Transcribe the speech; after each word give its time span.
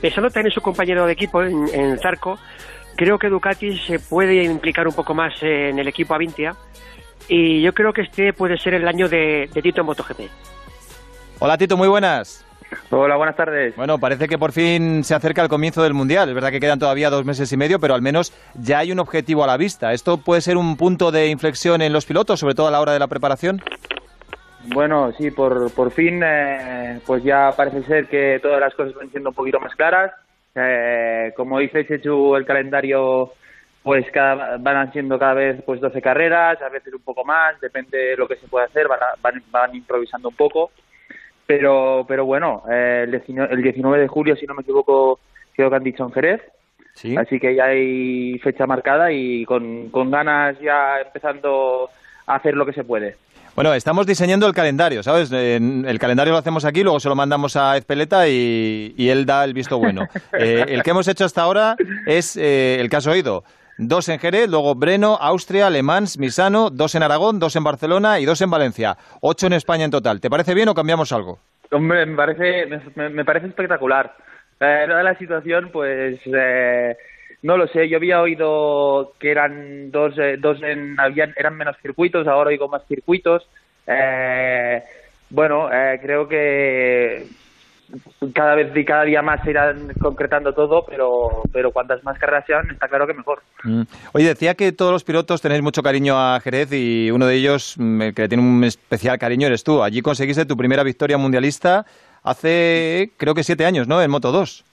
pensando 0.00 0.30
también 0.30 0.46
en 0.46 0.52
su 0.52 0.60
compañero 0.60 1.06
de 1.06 1.12
equipo, 1.12 1.42
en, 1.42 1.98
Zarco, 1.98 2.38
creo 2.96 3.18
que 3.18 3.28
Ducati 3.28 3.78
se 3.78 3.98
puede 3.98 4.44
implicar 4.44 4.86
un 4.86 4.94
poco 4.94 5.14
más 5.14 5.34
en 5.42 5.78
el 5.78 5.88
equipo 5.88 6.14
Avintia 6.14 6.54
y 7.28 7.62
yo 7.62 7.72
creo 7.72 7.92
que 7.92 8.02
este 8.02 8.32
puede 8.32 8.58
ser 8.58 8.74
el 8.74 8.86
año 8.88 9.08
de, 9.08 9.48
de 9.52 9.62
Tito 9.62 9.80
en 9.80 9.86
MotoGP. 9.86 10.20
Hola 11.38 11.56
Tito, 11.56 11.76
muy 11.76 11.88
buenas. 11.88 12.44
Hola, 12.90 13.16
buenas 13.16 13.36
tardes. 13.36 13.74
Bueno, 13.76 13.98
parece 13.98 14.28
que 14.28 14.38
por 14.38 14.52
fin 14.52 15.02
se 15.04 15.14
acerca 15.14 15.42
el 15.42 15.48
comienzo 15.48 15.82
del 15.82 15.94
Mundial. 15.94 16.28
Es 16.28 16.34
verdad 16.34 16.50
que 16.50 16.60
quedan 16.60 16.78
todavía 16.78 17.10
dos 17.10 17.24
meses 17.24 17.52
y 17.52 17.56
medio, 17.56 17.80
pero 17.80 17.94
al 17.94 18.02
menos 18.02 18.32
ya 18.54 18.78
hay 18.78 18.92
un 18.92 18.98
objetivo 18.98 19.44
a 19.44 19.46
la 19.46 19.56
vista. 19.56 19.92
¿Esto 19.92 20.18
puede 20.18 20.40
ser 20.40 20.56
un 20.56 20.76
punto 20.76 21.10
de 21.10 21.28
inflexión 21.28 21.82
en 21.82 21.92
los 21.92 22.06
pilotos, 22.06 22.40
sobre 22.40 22.54
todo 22.54 22.68
a 22.68 22.70
la 22.70 22.80
hora 22.80 22.92
de 22.92 22.98
la 22.98 23.08
preparación? 23.08 23.62
Bueno, 24.66 25.12
sí, 25.12 25.30
por, 25.30 25.72
por 25.72 25.90
fin, 25.90 26.22
eh, 26.24 27.00
pues 27.06 27.22
ya 27.24 27.50
parece 27.56 27.82
ser 27.84 28.06
que 28.06 28.38
todas 28.42 28.60
las 28.60 28.74
cosas 28.74 28.94
van 28.94 29.10
siendo 29.10 29.30
un 29.30 29.34
poquito 29.34 29.58
más 29.58 29.74
claras. 29.74 30.12
Eh, 30.54 31.32
como 31.36 31.58
dice 31.58 31.86
Chechu, 31.86 32.36
el 32.36 32.44
calendario 32.44 33.32
pues 33.82 34.04
cada, 34.12 34.58
van 34.58 34.92
siendo 34.92 35.18
cada 35.18 35.34
vez 35.34 35.62
pues 35.64 35.80
12 35.80 36.02
carreras, 36.02 36.60
a 36.60 36.68
veces 36.68 36.92
un 36.92 37.00
poco 37.00 37.24
más, 37.24 37.58
depende 37.60 37.96
de 37.96 38.16
lo 38.16 38.28
que 38.28 38.36
se 38.36 38.46
puede 38.46 38.66
hacer, 38.66 38.86
van, 38.88 39.42
van 39.50 39.74
improvisando 39.74 40.28
un 40.28 40.36
poco 40.36 40.70
pero 41.50 42.04
pero 42.06 42.24
bueno, 42.24 42.62
eh, 42.70 43.08
el, 43.08 43.10
19, 43.60 43.98
de 43.98 44.06
julio, 44.06 44.36
si 44.36 44.46
no 44.46 44.54
me 44.54 44.62
equivoco, 44.62 45.18
creo 45.52 45.68
que 45.68 45.74
han 45.74 45.82
dicho 45.82 46.04
en 46.04 46.12
Jerez. 46.12 46.40
Así 47.18 47.40
que 47.40 47.56
ya 47.56 47.64
hay 47.64 48.38
fecha 48.38 48.68
marcada 48.68 49.10
y 49.10 49.44
con, 49.46 49.90
con 49.90 50.12
ganas 50.12 50.60
ya 50.60 51.00
empezando 51.00 51.90
hacer 52.34 52.54
lo 52.54 52.66
que 52.66 52.72
se 52.72 52.84
puede. 52.84 53.16
Bueno, 53.54 53.74
estamos 53.74 54.06
diseñando 54.06 54.46
el 54.46 54.54
calendario, 54.54 55.02
¿sabes? 55.02 55.30
El 55.32 55.98
calendario 55.98 56.32
lo 56.32 56.38
hacemos 56.38 56.64
aquí, 56.64 56.82
luego 56.82 57.00
se 57.00 57.08
lo 57.08 57.16
mandamos 57.16 57.56
a 57.56 57.76
Ezpeleta 57.76 58.28
y, 58.28 58.94
y 58.96 59.08
él 59.08 59.26
da 59.26 59.44
el 59.44 59.54
visto 59.54 59.78
bueno. 59.78 60.06
Eh, 60.32 60.64
el 60.68 60.82
que 60.82 60.90
hemos 60.90 61.08
hecho 61.08 61.24
hasta 61.24 61.42
ahora 61.42 61.76
es 62.06 62.36
eh, 62.36 62.78
el 62.80 62.88
que 62.88 62.96
has 62.96 63.06
oído 63.06 63.44
dos 63.80 64.08
en 64.08 64.18
Jerez, 64.18 64.48
luego 64.48 64.74
Breno, 64.74 65.16
Austria, 65.20 65.70
Le 65.70 65.82
Mans, 65.82 66.18
Misano, 66.18 66.70
dos 66.70 66.94
en 66.94 67.02
Aragón, 67.02 67.38
dos 67.38 67.56
en 67.56 67.64
Barcelona 67.64 68.20
y 68.20 68.26
dos 68.26 68.40
en 68.42 68.50
Valencia. 68.50 68.96
Ocho 69.20 69.46
en 69.46 69.54
España 69.54 69.84
en 69.84 69.90
total. 69.90 70.20
¿Te 70.20 70.30
parece 70.30 70.54
bien 70.54 70.68
o 70.68 70.74
cambiamos 70.74 71.12
algo? 71.12 71.38
Hombre, 71.72 72.04
me 72.04 72.16
parece, 72.16 72.66
me, 72.94 73.24
parece 73.24 73.46
espectacular. 73.48 74.14
Eh, 74.60 74.86
la 74.86 75.16
situación, 75.16 75.70
pues 75.72 76.20
eh, 76.26 76.96
no 77.42 77.56
lo 77.56 77.66
sé. 77.68 77.88
Yo 77.88 77.96
había 77.96 78.20
oído 78.20 79.12
que 79.18 79.30
eran 79.30 79.90
dos, 79.90 80.16
eh, 80.18 80.36
dos 80.38 80.62
en, 80.62 80.98
habían, 80.98 81.32
eran 81.36 81.56
menos 81.56 81.76
circuitos, 81.80 82.26
ahora 82.26 82.50
oigo 82.50 82.68
más 82.68 82.86
circuitos. 82.86 83.48
Eh, 83.86 84.82
bueno, 85.30 85.72
eh, 85.72 85.98
creo 86.02 86.28
que 86.28 87.26
cada 88.34 88.54
vez 88.54 88.70
y 88.76 88.84
cada 88.84 89.04
día 89.04 89.22
más 89.22 89.42
se 89.42 89.50
irán 89.50 89.92
concretando 90.00 90.52
todo, 90.52 90.84
pero, 90.88 91.42
pero 91.52 91.72
cuantas 91.72 92.04
más 92.04 92.18
carreras 92.18 92.44
sean, 92.46 92.70
está 92.70 92.88
claro 92.88 93.06
que 93.06 93.14
mejor. 93.14 93.40
Mm. 93.64 93.82
Oye, 94.12 94.28
decía 94.28 94.54
que 94.54 94.72
todos 94.72 94.92
los 94.92 95.04
pilotos 95.04 95.40
tenéis 95.40 95.62
mucho 95.62 95.82
cariño 95.82 96.16
a 96.16 96.40
Jerez 96.40 96.72
y 96.72 97.10
uno 97.10 97.26
de 97.26 97.34
ellos, 97.34 97.74
mm, 97.78 98.10
que 98.10 98.28
tiene 98.28 98.42
un 98.42 98.62
especial 98.64 99.18
cariño, 99.18 99.46
eres 99.46 99.64
tú. 99.64 99.82
Allí 99.82 100.02
conseguiste 100.02 100.46
tu 100.46 100.56
primera 100.56 100.82
victoria 100.82 101.18
mundialista 101.18 101.84
hace, 102.22 103.10
creo 103.16 103.34
que 103.34 103.42
siete 103.42 103.64
años, 103.64 103.88
¿no? 103.88 104.00
En 104.02 104.10
Moto 104.10 104.30
2. 104.30 104.64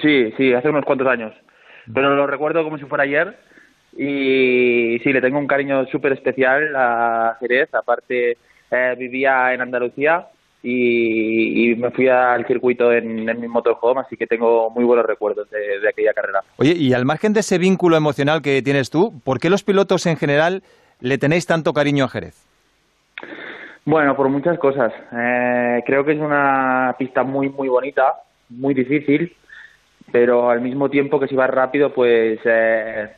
Sí, 0.00 0.32
sí, 0.36 0.52
hace 0.52 0.68
unos 0.68 0.84
cuantos 0.84 1.08
años. 1.08 1.32
Pero 1.92 2.14
lo 2.14 2.26
recuerdo 2.26 2.64
como 2.64 2.78
si 2.78 2.84
fuera 2.84 3.04
ayer 3.04 3.36
y 3.96 4.98
sí, 5.02 5.12
le 5.12 5.20
tengo 5.20 5.38
un 5.38 5.46
cariño 5.46 5.86
súper 5.86 6.12
especial 6.12 6.74
a 6.76 7.36
Jerez. 7.40 7.74
Aparte, 7.74 8.38
eh, 8.70 8.94
vivía 8.98 9.52
en 9.52 9.60
Andalucía 9.62 10.26
y, 10.62 11.74
me 11.76 11.90
fui 11.90 12.08
al 12.08 12.46
circuito 12.46 12.92
en, 12.92 13.24
mi 13.24 13.48
motorhome, 13.48 14.02
así 14.02 14.16
que 14.16 14.26
tengo 14.26 14.70
muy 14.70 14.84
buenos 14.84 15.06
recuerdos 15.06 15.48
de, 15.50 15.88
aquella 15.88 16.12
carrera. 16.12 16.40
Oye, 16.58 16.74
y 16.76 16.92
al 16.92 17.04
margen 17.04 17.32
de 17.32 17.40
ese 17.40 17.58
vínculo 17.58 17.96
emocional 17.96 18.42
que 18.42 18.62
tienes 18.62 18.90
tú, 18.90 19.18
¿por 19.24 19.40
qué 19.40 19.50
los 19.50 19.64
pilotos 19.64 20.06
en 20.06 20.16
general 20.16 20.62
le 21.00 21.18
tenéis 21.18 21.46
tanto 21.46 21.72
cariño 21.72 22.04
a 22.04 22.08
Jerez? 22.08 22.46
Bueno, 23.86 24.14
por 24.14 24.28
muchas 24.28 24.58
cosas. 24.58 24.92
Eh, 25.12 25.82
creo 25.86 26.04
que 26.04 26.12
es 26.12 26.20
una 26.20 26.94
pista 26.98 27.22
muy, 27.22 27.48
muy 27.48 27.68
bonita, 27.68 28.14
muy 28.50 28.74
difícil, 28.74 29.34
pero 30.12 30.50
al 30.50 30.60
mismo 30.60 30.88
tiempo 30.88 31.20
que 31.20 31.28
si 31.28 31.34
va 31.34 31.46
rápido, 31.46 31.92
pues, 31.92 32.38
eh, 32.44 33.08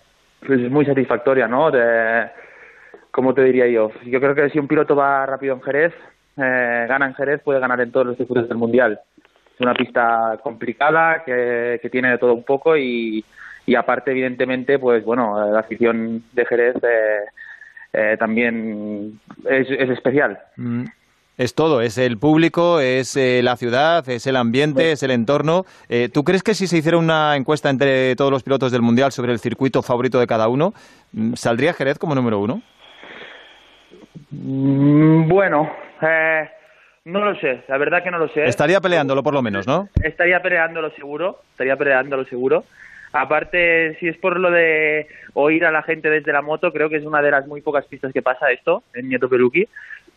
pues 0.47 0.60
es 0.60 0.70
muy 0.70 0.84
satisfactoria, 0.84 1.48
¿no? 1.48 1.70
De, 1.70 2.28
¿Cómo 3.12 3.34
te 3.34 3.44
diría 3.44 3.66
yo? 3.66 3.91
Yo 4.06 4.20
creo 4.20 4.34
que 4.34 4.48
si 4.50 4.58
un 4.58 4.66
piloto 4.66 4.97
va 4.97 5.26
rápido 5.26 5.54
en 5.54 5.62
Jerez, 5.62 5.92
eh, 6.38 6.86
gana 6.88 7.06
en 7.06 7.14
Jerez, 7.14 7.42
puede 7.42 7.60
ganar 7.60 7.78
en 7.82 7.92
todos 7.92 8.06
los 8.06 8.16
circuitos 8.16 8.48
del 8.48 8.56
Mundial. 8.56 8.98
Es 9.54 9.60
una 9.60 9.75
pista 9.75 10.38
complicada 10.42 11.22
que, 11.25 11.78
tiene 11.92 12.12
de 12.12 12.19
todo 12.19 12.32
un 12.32 12.42
poco 12.42 12.75
y, 12.75 13.22
aparte, 13.76 14.12
evidentemente, 14.12 14.78
pues 14.78 15.04
bueno, 15.04 15.53
la 15.53 15.60
afición 15.60 16.24
de 16.32 16.47
Jerez 16.47 16.76
eh, 16.82 17.19
eh, 17.92 18.16
también 18.19 19.20
es, 19.44 19.70
especial. 19.70 20.38
Mm. 20.56 20.84
Es 21.38 21.54
todo, 21.54 21.81
es 21.81 21.97
el 21.98 22.19
público, 22.19 22.78
es 22.81 23.16
la 23.16 23.56
ciudad, 23.56 24.09
es 24.09 24.26
el 24.26 24.37
ambiente, 24.37 24.93
es 24.93 25.03
el 25.03 25.10
entorno. 25.10 25.65
¿Tú 26.12 26.25
crees 26.25 26.43
que 26.43 26.54
si 26.54 26.66
se 26.66 26.78
hiciera 26.78 26.98
una 26.98 27.37
encuesta 27.37 27.70
entre 27.70 28.15
todos 28.16 28.31
los 28.31 28.43
pilotos 28.43 28.70
del 28.70 28.82
Mundial 28.82 29.12
sobre 29.12 29.32
el 29.32 29.38
circuito 29.38 29.82
favorito 29.82 30.21
de 30.21 30.26
cada 30.26 30.48
uno, 30.48 30.75
mm, 31.12 31.34
¿saldría 31.34 31.72
Jerez 31.72 31.98
como 31.98 32.15
número 32.15 32.38
uno? 32.38 32.62
Mm, 34.31 35.28
bueno, 35.28 35.71
eh, 36.00 36.48
no 37.04 37.25
lo 37.25 37.38
sé, 37.41 37.62
la 37.69 37.78
verdad 37.78 38.03
que 38.03 38.10
no 38.10 38.19
lo 38.19 38.28
sé. 38.28 38.44
Estaría 38.44 38.81
peleándolo 38.81 39.22
por 39.22 39.34
lo 39.34 39.42
menos, 39.42 39.66
¿no? 39.66 39.88
Estaría 40.03 40.41
peleándolo 40.41 40.91
seguro, 40.91 41.41
estaría 41.50 41.76
peleándolo 41.76 42.25
seguro. 42.25 42.65
Aparte, 43.12 43.97
si 44.00 44.09
es 44.09 44.16
por 44.16 44.41
lo 44.41 44.50
de 44.50 45.06
oír 45.34 45.66
a 45.66 45.71
la 45.71 45.82
gente 45.82 46.09
desde 46.09 46.32
la 46.32 46.41
moto, 46.41 46.72
creo 46.72 46.88
que 46.88 46.97
es 46.97 47.04
una 47.04 47.21
de 47.21 47.31
las 47.31 47.47
muy 47.47 47.60
pocas 47.60 47.84
pistas 47.84 48.12
que 48.12 48.22
pasa 48.22 48.50
esto 48.50 48.82
en 48.94 49.09
Nieto 49.09 49.28
Peluqui. 49.28 49.69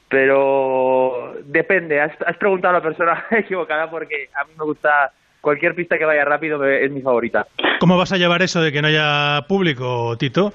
Pero 0.10 1.34
depende, 1.46 2.00
has, 2.00 2.38
preguntado 2.38 2.76
a 2.76 2.80
la 2.80 2.84
persona 2.84 3.26
equivocada 3.32 3.90
porque 3.90 4.30
a 4.40 4.46
mí 4.46 4.54
me 4.58 4.66
gusta 4.66 5.12
cualquier 5.42 5.76
pista 5.76 5.98
que 5.98 6.06
vaya 6.06 6.26
rápido, 6.26 6.64
es 6.64 6.92
mi 6.92 7.02
favorita. 7.02 7.48
¿Cómo 7.80 7.98
vas 7.98 8.12
a 8.12 8.18
llevar 8.18 8.42
eso 8.42 8.62
de 8.62 8.72
que 8.72 8.82
no 8.82 8.88
haya 8.88 9.42
público, 9.48 10.16
Tito? 10.18 10.54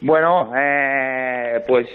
Bueno, 0.00 0.52
eh, 0.56 1.62
pues 1.66 1.86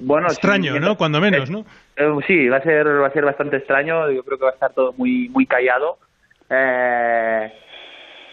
bueno, 0.00 0.28
extraño, 0.28 0.78
¿no? 0.78 0.96
Cuando 0.96 1.20
menos, 1.20 1.50
¿no? 1.50 1.64
Eh, 1.96 2.10
sí, 2.26 2.48
va 2.48 2.58
a 2.58 2.62
ser 2.62 2.86
va 2.86 3.06
a 3.06 3.12
ser 3.12 3.24
bastante 3.24 3.56
extraño. 3.56 4.10
Yo 4.10 4.22
creo 4.24 4.38
que 4.38 4.44
va 4.44 4.50
a 4.50 4.54
estar 4.54 4.72
todo 4.72 4.92
muy 4.92 5.28
muy 5.30 5.46
callado. 5.46 5.98
Eh, 6.50 7.52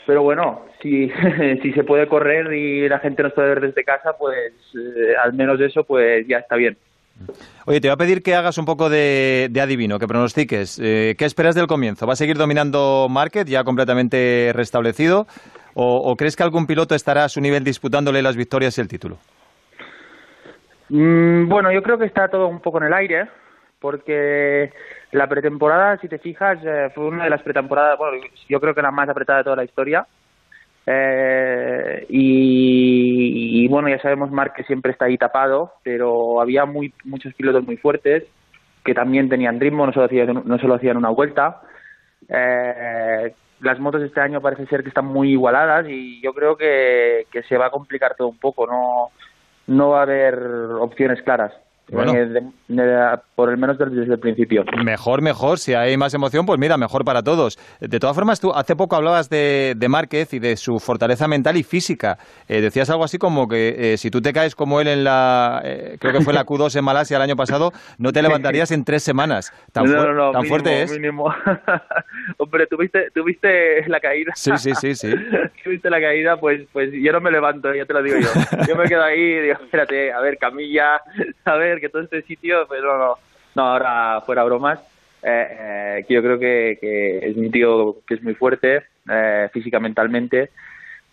pero 0.06 0.24
bueno, 0.24 0.66
si, 0.82 1.10
si 1.62 1.74
se 1.74 1.84
puede 1.84 2.08
correr 2.08 2.54
y 2.54 2.88
la 2.90 3.00
gente 3.00 3.24
nos 3.24 3.34
puede 3.34 3.50
ver 3.50 3.62
desde 3.62 3.84
casa, 3.84 4.18
pues 4.18 4.54
eh, 4.76 5.14
al 5.22 5.34
menos 5.34 5.60
eso, 5.62 5.84
pues 5.84 6.28
ya 6.28 6.40
está 6.40 6.56
bien. 6.56 6.78
Oye, 7.66 7.80
te 7.80 7.88
voy 7.88 7.94
a 7.94 7.98
pedir 7.98 8.22
que 8.22 8.36
hagas 8.36 8.58
un 8.58 8.66
poco 8.66 8.90
de, 8.90 9.50
adivino, 9.62 10.00
que 10.00 10.08
pronostiques. 10.08 10.78
¿Qué 10.78 11.16
esperas 11.20 11.56
del 11.56 11.68
comienzo? 11.68 12.06
¿Va 12.06 12.14
a 12.14 12.18
seguir 12.18 12.38
dominando 12.38 13.08
Market 13.10 13.48
ya 13.48 13.64
completamente 13.64 14.52
restablecido? 14.54 15.28
¿O 15.74 16.16
crees 16.18 16.36
que 16.36 16.44
algún 16.44 16.68
piloto 16.68 16.96
estará 16.96 17.24
a 17.24 17.30
su 17.30 17.40
nivel 17.40 17.64
disputándole 17.64 18.22
las 18.22 18.36
victorias 18.36 18.78
y 18.78 18.82
el 18.82 18.88
título? 18.88 19.18
Mm, 20.90 21.48
bueno, 21.48 21.72
yo 21.72 21.82
creo 21.82 21.98
que 21.98 22.06
está 22.06 22.28
todo 22.28 22.48
un 22.48 22.60
poco 22.60 22.78
en 22.78 22.84
el 22.84 22.94
aire, 22.94 23.28
porque 23.80 24.72
la 25.12 25.28
pretemporada, 25.28 25.98
si 25.98 26.08
te 26.08 26.20
fijas, 26.20 26.60
eh, 26.64 26.92
fue 26.94 27.06
una 27.06 27.24
de 27.24 27.32
las 27.32 27.42
pretemporadas, 27.42 27.98
bueno, 27.98 28.24
yo 28.48 28.60
creo 28.60 28.76
que 28.76 28.82
la 28.84 28.92
más 28.92 29.10
apretada 29.10 29.40
de 29.40 29.44
toda 29.44 29.56
la 29.56 29.64
historia. 29.64 30.06
Eh, 30.86 32.06
y, 32.10 33.68
bueno, 33.68 33.90
ya 33.90 34.00
sabemos, 34.00 34.32
Mark 34.32 34.54
que 34.56 34.64
siempre 34.64 34.92
está 34.92 35.06
ahí 35.06 35.18
tapado, 35.18 35.74
pero 35.84 36.42
había 36.42 36.66
muy, 36.66 36.94
muchos 37.04 37.34
pilotos 37.34 37.66
muy 37.66 37.78
fuertes 37.78 38.24
que 38.84 38.94
también 38.94 39.30
tenían 39.30 39.60
ritmo, 39.60 39.86
no 39.86 39.94
solo 39.94 40.08
hacían, 40.08 40.44
no 40.46 40.60
solo 40.60 40.76
hacían 40.76 40.98
una 40.98 41.10
vuelta. 41.10 41.62
Eh, 42.28 43.34
las 43.62 43.80
motos 43.80 44.04
este 44.04 44.20
año 44.20 44.42
parece 44.42 44.66
ser 44.66 44.84
que 44.84 44.90
están 44.90 45.06
muy 45.06 45.32
igualadas 45.32 45.86
y 45.88 46.22
yo 46.22 46.34
creo 46.34 46.58
que, 46.58 47.28
que 47.32 47.44
se 47.44 47.58
va 47.58 47.68
a 47.68 47.72
complicar 47.72 48.16
todo 48.16 48.28
un 48.28 48.38
poco. 48.38 48.68
No, 48.68 49.12
no 49.68 49.90
va 49.90 50.00
a 50.00 50.04
haber 50.04 50.36
opciones 50.80 51.22
claras. 51.22 51.54
Bueno. 51.90 52.14
por 53.36 53.50
el 53.50 53.58
menos 53.58 53.78
desde 53.78 54.14
el 54.14 54.20
principio. 54.20 54.64
Mejor, 54.84 55.22
mejor. 55.22 55.60
Si 55.60 55.74
hay 55.74 55.98
más 55.98 56.14
emoción, 56.14 56.46
pues 56.46 56.60
mira, 56.60 56.78
mejor 56.78 57.04
para 57.04 57.22
todos. 57.24 57.60
De 57.80 58.00
todas 58.00 58.16
formas, 58.16 58.40
tú 58.40 58.54
hace 58.54 58.76
poco 58.76 58.96
hablabas 58.96 59.30
de, 59.30 59.74
de 59.76 59.90
Márquez 59.90 60.34
y 60.34 60.40
de 60.40 60.56
su 60.56 60.80
fortaleza 60.80 61.28
mental 61.28 61.58
y 61.58 61.64
física. 61.64 62.18
Eh, 62.48 62.62
decías 62.62 62.90
algo 62.90 63.04
así 63.04 63.18
como 63.18 63.48
que 63.48 63.94
eh, 63.94 63.98
si 63.98 64.10
tú 64.10 64.22
te 64.22 64.34
caes 64.34 64.56
como 64.56 64.80
él 64.80 64.88
en 64.88 65.04
la, 65.04 65.62
eh, 65.64 65.98
creo 66.00 66.14
que 66.14 66.22
fue 66.22 66.34
la 66.34 66.46
Q2 66.46 66.78
en 66.78 66.86
Malasia 66.86 67.18
el 67.18 67.24
año 67.24 67.36
pasado, 67.36 67.72
no 67.98 68.12
te 68.14 68.22
levantarías 68.22 68.72
en 68.72 68.86
tres 68.86 69.04
semanas. 69.04 69.54
Tan, 69.72 69.86
tan 69.86 70.46
fuerte 70.46 70.84
es. 70.84 70.92
Hombre, 72.38 72.68
¿tuviste, 72.68 73.12
¿tuviste 73.12 73.88
la 73.88 74.00
caída? 74.00 74.32
Sí, 74.36 74.52
sí, 74.58 74.74
sí, 74.76 74.96
sí. 74.96 75.14
¿Tuviste 75.64 75.90
la 75.90 76.00
caída? 76.00 76.38
Pues, 76.38 76.62
pues 76.72 76.92
yo 76.94 77.12
no 77.12 77.22
me 77.22 77.32
levanto, 77.32 77.74
ya 77.74 77.86
te 77.86 77.94
lo 77.94 78.02
digo 78.02 78.18
yo. 78.20 78.30
Yo 78.68 78.76
me 78.76 78.86
quedo 78.86 79.04
ahí 79.04 79.20
y 79.20 79.40
digo, 79.42 79.54
espérate, 79.62 80.12
a 80.12 80.20
ver, 80.22 80.38
camilla, 80.38 81.02
a 81.46 81.56
ver, 81.56 81.73
que 81.80 81.90
todo 81.90 82.02
este 82.02 82.22
sitio, 82.24 82.66
pero 82.70 82.98
no, 82.98 83.16
no, 83.56 83.64
ahora 83.64 84.22
fuera 84.26 84.44
bromas. 84.44 84.80
eh, 85.22 86.04
que 86.08 86.14
yo 86.14 86.22
creo 86.22 86.40
que, 86.40 86.78
es 87.22 87.38
un 87.38 87.52
tío 87.52 87.98
que 88.06 88.16
es 88.16 88.24
muy 88.24 88.34
fuerte 88.36 88.84
eh, 89.10 89.50
físicamente, 89.54 90.02
mentalmente, 90.02 90.50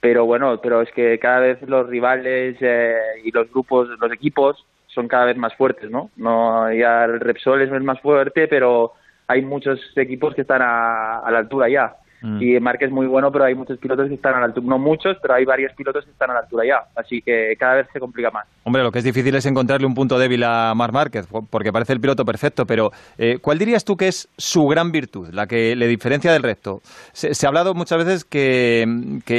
pero 0.01 0.25
bueno, 0.25 0.61
pero 0.61 0.83
es 0.83 0.91
que 0.93 1.19
cada 1.19 1.41
vez 1.41 1.63
los 1.63 1.89
rivales 1.89 2.57
eh, 2.61 2.97
y 3.25 3.31
los 3.31 3.51
grupos, 3.51 3.89
los 3.89 4.13
equipos 4.13 4.67
son 4.89 5.07
cada 5.07 5.27
vez 5.27 5.37
más 5.37 5.55
fuertes, 5.55 5.91
¿no? 5.91 6.11
No 6.17 6.73
ya 6.73 7.05
el 7.05 7.21
Repsol 7.21 7.63
es 7.63 7.71
más 7.83 8.01
fuerte, 8.01 8.49
pero 8.49 8.95
hay 9.29 9.43
muchos 9.43 9.79
equipos 9.97 10.35
que 10.35 10.41
están 10.41 10.63
a, 10.63 11.21
a 11.21 11.31
la 11.31 11.39
altura 11.39 11.69
ya. 11.69 11.95
Mm. 12.23 12.43
Y 12.43 12.61
Márquez 12.61 12.89
es 12.89 12.93
muy 12.93 13.07
bueno, 13.07 13.31
pero 13.31 13.45
hay 13.45 13.55
muchos 13.55 13.79
pilotos 13.79 14.09
que 14.09 14.15
están 14.15 14.35
a 14.35 14.41
la 14.41 14.47
altura. 14.47 14.67
No 14.69 14.79
muchos, 14.79 15.17
pero 15.23 15.35
hay 15.35 15.45
varios 15.45 15.73
pilotos 15.75 16.05
que 16.05 16.11
están 16.11 16.31
a 16.31 16.35
la 16.35 16.41
altura 16.41 16.65
ya. 16.67 17.01
Así 17.01 17.21
que 17.23 17.55
cada 17.59 17.77
vez 17.77 17.87
se 17.93 18.01
complica 18.01 18.31
más. 18.31 18.47
Hombre, 18.65 18.83
lo 18.83 18.91
que 18.91 18.99
es 18.99 19.05
difícil 19.05 19.35
es 19.35 19.47
encontrarle 19.47 19.87
un 19.87 19.95
punto 19.95 20.19
débil 20.19 20.45
a 20.45 20.75
Marc 20.75 20.93
Márquez, 20.93 21.27
porque 21.51 21.73
parece 21.73 21.93
el 21.93 22.01
piloto 22.01 22.25
perfecto. 22.25 22.65
Pero, 22.67 22.91
eh, 23.19 23.39
¿cuál 23.41 23.59
dirías 23.59 23.85
tú 23.85 23.97
que 23.97 24.09
es 24.09 24.29
su 24.37 24.63
gran 24.65 24.91
virtud, 24.91 25.29
la 25.33 25.47
que 25.47 25.75
le 25.77 25.87
diferencia 25.87 26.33
del 26.33 26.43
resto? 26.43 26.81
Se, 27.13 27.47
ha 27.47 27.49
hablado 27.49 27.75
muchas 27.75 27.99
veces 28.05 28.25
que, 28.25 28.85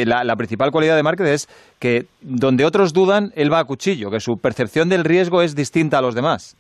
la, 0.06 0.24
la, 0.24 0.36
principal 0.36 0.72
cualidad 0.72 0.96
de 0.96 1.04
Márquez 1.04 1.28
es 1.28 1.48
que 1.80 2.06
donde 2.22 2.66
otros 2.66 2.94
dudan, 2.94 3.32
él 3.36 3.52
va 3.52 3.60
a 3.60 3.66
cuchillo, 3.66 4.10
que 4.10 4.20
su 4.20 4.38
percepción 4.38 4.90
del 4.90 5.04
riesgo 5.04 5.42
es 5.42 5.56
distinta 5.56 6.00
a 6.00 6.02
los 6.02 6.16
demás. 6.16 6.58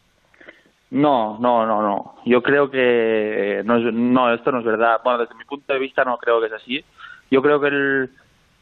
No, 0.91 1.37
no, 1.39 1.65
no, 1.65 1.81
no. 1.81 2.15
Yo 2.25 2.43
creo 2.43 2.69
que 2.69 3.59
eh, 3.59 3.63
no, 3.63 3.79
no, 3.79 4.33
esto 4.33 4.51
no 4.51 4.59
es 4.59 4.65
verdad. 4.65 4.99
Bueno, 5.03 5.19
desde 5.19 5.35
mi 5.35 5.45
punto 5.45 5.71
de 5.73 5.79
vista 5.79 6.03
no 6.03 6.17
creo 6.17 6.39
que 6.39 6.47
es 6.47 6.53
así. 6.53 6.83
Yo 7.29 7.41
creo 7.41 7.59
que 7.61 7.67
él 7.67 8.09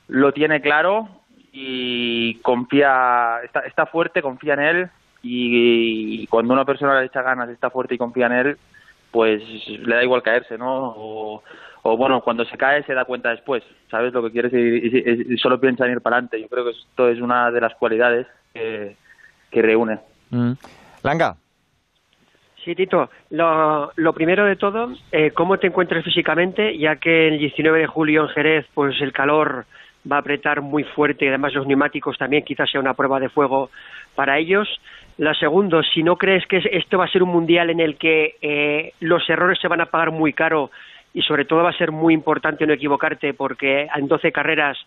lo 0.08 0.32
tiene 0.32 0.62
claro 0.62 1.10
y 1.52 2.36
confía, 2.36 3.40
está, 3.44 3.62
está 3.62 3.88
fuerte, 3.88 4.22
confía 4.22 4.54
en 4.54 4.60
él 4.60 4.90
y, 5.22 6.28
cuando 6.28 6.54
una 6.54 6.66
persona 6.66 7.00
le 7.00 7.08
echa 7.08 7.22
ganas, 7.22 7.50
está 7.50 7.70
fuerte 7.70 7.96
y 7.96 7.98
confía 7.98 8.28
en 8.28 8.34
él, 8.34 8.58
pues 9.12 9.42
le 9.68 9.96
da 9.96 10.04
igual 10.04 10.24
caerse, 10.24 10.58
¿no? 10.58 10.94
O, 10.96 11.44
bueno, 11.98 12.22
cuando 12.22 12.46
se 12.46 12.58
cae 12.58 12.84
se 12.84 12.94
da 12.94 13.06
cuenta 13.06 13.30
después, 13.30 13.64
¿sabes 13.90 14.14
lo 14.14 14.22
que 14.24 14.32
quieres? 14.32 14.54
Y, 14.54 15.38
solo 15.38 15.60
piensa 15.60 15.86
en 15.86 15.94
ir 15.94 16.02
para 16.02 16.18
adelante. 16.18 16.40
Yo 16.40 16.48
creo 16.48 16.66
que 16.66 16.72
esto 16.72 17.10
es 17.10 17.20
una 17.20 17.52
de 17.52 17.62
las 17.62 17.74
cualidades 17.76 18.28
que, 18.54 18.96
reúne. 19.52 20.00
Mm. 20.30 20.52
Langa, 21.04 21.36
Sí, 22.64 22.76
Tito. 22.76 23.10
Lo, 23.30 24.14
primero 24.14 24.46
de 24.46 24.56
todo, 24.56 24.92
eh, 25.12 25.32
¿cómo 25.32 25.58
te 25.58 25.68
encuentras 25.68 26.04
físicamente? 26.04 26.78
Ya 26.78 26.98
que 26.98 27.30
el 27.30 27.40
19 27.40 27.80
de 27.80 27.88
julio 27.88 28.24
en 28.24 28.30
Jerez, 28.30 28.66
pues 28.74 29.00
el 29.02 29.14
calor 29.14 29.66
va 30.10 30.18
a 30.18 30.20
apretar 30.20 30.62
muy 30.62 30.84
fuerte 30.84 31.26
y 31.26 31.28
además 31.30 31.54
los 31.54 31.68
neumáticos 31.68 32.18
también 32.18 32.44
quizás 32.44 32.70
sea 32.70 32.82
una 32.82 32.94
prueba 32.94 33.20
de 33.20 33.30
fuego 33.30 33.70
para 34.16 34.38
ellos. 34.38 34.68
La 35.18 35.34
segunda, 35.34 35.82
si 35.94 36.04
no 36.04 36.18
crees 36.18 36.46
que 36.48 36.62
esto 36.72 36.98
va 36.98 37.06
a 37.06 37.12
ser 37.12 37.24
un 37.24 37.30
mundial 37.30 37.70
en 37.70 37.80
el 37.80 37.98
que 37.98 38.36
eh, 38.42 38.94
los 39.00 39.30
errores 39.30 39.60
se 39.62 39.68
van 39.68 39.82
a 39.82 39.88
pagar 39.88 40.12
muy 40.12 40.34
caro 40.34 40.72
y 41.14 41.22
sobre 41.22 41.46
todo 41.46 41.64
va 41.64 41.70
a 41.70 41.78
ser 41.78 41.92
muy 41.92 42.14
importante 42.14 42.66
no 42.66 42.74
equivocarte 42.74 43.34
porque 43.34 43.88
en 43.94 44.08
12 44.08 44.32
carreras 44.32 44.78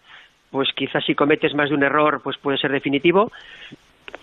pues 0.50 0.68
quizás 0.75 1.04
si 1.04 1.14
cometes 1.14 1.54
más 1.54 1.70
de 1.70 1.75
un 1.75 1.82
error 1.82 2.20
pues 2.22 2.36
puede 2.38 2.58
ser 2.58 2.70
definitivo 2.70 3.32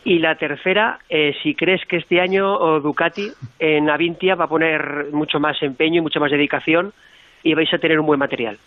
y 0.04 0.20
la 0.20 0.36
tercera, 0.36 1.00
eh, 1.10 1.34
si 1.44 1.56
crees 1.56 1.86
que 1.86 1.98
este 1.98 2.22
año 2.22 2.80
Ducati 2.80 3.30
en 3.60 3.90
Avintia 3.90 4.36
va 4.36 4.46
a 4.46 4.50
poner 4.50 5.08
mucho 5.12 5.40
más 5.40 5.62
empeño 5.62 6.00
y 6.00 6.02
mucha 6.02 6.20
más 6.20 6.32
dedicación 6.32 6.94
y 7.44 7.54
vais 7.54 7.74
a 7.74 7.78
tener 7.78 8.00
un 8.00 8.06
buen 8.06 8.20
material. 8.20 8.58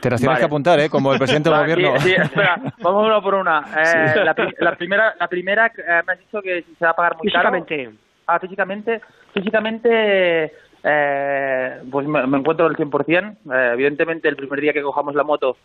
Te 0.00 0.10
las 0.10 0.20
tienes 0.20 0.38
que 0.38 0.44
apuntar, 0.44 0.80
¿eh? 0.80 0.88
Como 0.88 1.12
el 1.12 1.18
presidente 1.18 1.48
del 1.50 1.58
gobierno. 1.60 2.00
Sí, 2.00 2.12
espera, 2.12 2.56
vamos 2.80 3.06
una 3.06 3.20
por 3.20 3.34
una. 3.34 3.60
Eh, 3.60 4.24
la, 4.24 4.34
primera, 4.74 5.14
la 5.18 5.28
primera 5.28 5.66
eh, 5.66 6.02
me 6.06 6.12
has 6.12 6.18
dicho 6.18 6.42
que 6.42 6.62
se 6.62 6.84
va 6.84 6.90
a 6.90 6.96
pagar 6.96 7.16
muy 7.16 7.30
físicamente. 7.30 7.84
caro. 7.84 7.96
Ah, 8.26 8.38
físicamente. 8.40 9.00
Físicamente, 9.32 10.52
eh, 10.86 11.82
pues 11.90 12.06
me, 12.06 12.20
encuentro 12.20 12.66
al 12.66 12.76
100%. 12.76 13.36
Eh, 13.52 13.70
evidentemente, 13.74 14.28
el 14.28 14.36
primer 14.36 14.60
día 14.60 14.72
que 14.72 14.82
cojamos 14.82 15.14
la 15.14 15.24
moto, 15.24 15.56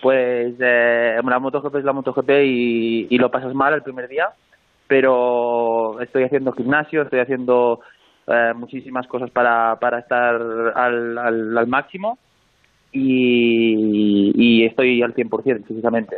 pues 0.00 0.54
eh, 0.58 1.20
la 1.22 1.38
MotoGP 1.38 1.76
es 1.76 1.84
la 1.84 1.92
MotoGP 1.92 2.30
y, 2.44 3.06
y 3.10 3.18
lo 3.18 3.30
pasas 3.30 3.54
mal 3.54 3.74
el 3.74 3.82
primer 3.82 4.08
día 4.08 4.30
pero 4.90 6.00
estoy 6.00 6.24
haciendo 6.24 6.50
gimnasio, 6.50 7.02
estoy 7.02 7.20
haciendo 7.20 7.78
eh, 8.26 8.52
muchísimas 8.56 9.06
cosas 9.06 9.30
para, 9.30 9.78
para 9.78 10.00
estar 10.00 10.34
al, 10.74 11.16
al, 11.16 11.66
máximo 11.68 12.18
y, 12.92 14.32
y, 14.34 14.66
estoy 14.66 15.02
al 15.02 15.14
100% 15.14 15.66
físicamente. 15.66 16.16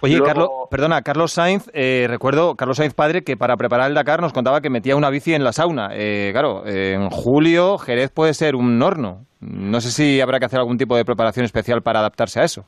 Oye, 0.00 0.20
Carlos, 0.20 0.48
perdona, 0.70 1.02
Carlos 1.02 1.32
Sainz, 1.32 1.70
eh, 1.72 2.06
recuerdo, 2.08 2.54
Carlos 2.54 2.76
Sainz 2.76 2.94
padre, 2.94 3.22
que 3.22 3.36
para 3.36 3.56
preparar 3.56 3.88
el 3.88 3.94
Dakar 3.94 4.20
nos 4.20 4.32
contaba 4.32 4.60
que 4.60 4.70
metía 4.70 4.96
una 4.96 5.10
bici 5.10 5.32
en 5.34 5.44
la 5.44 5.52
sauna. 5.52 5.90
Eh, 5.92 6.30
claro, 6.32 6.66
en 6.66 7.08
julio 7.10 7.78
Jerez 7.78 8.10
puede 8.10 8.34
ser 8.34 8.56
un 8.56 8.82
horno. 8.82 9.24
No 9.40 9.80
sé 9.80 9.90
si 9.90 10.20
habrá 10.20 10.38
que 10.38 10.46
hacer 10.46 10.60
algún 10.60 10.76
tipo 10.76 10.96
de 10.96 11.04
preparación 11.04 11.44
especial 11.44 11.82
para 11.82 12.00
adaptarse 12.00 12.40
a 12.40 12.44
eso. 12.44 12.64